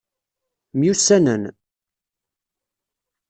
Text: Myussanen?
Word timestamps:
Myussanen? 0.77 1.43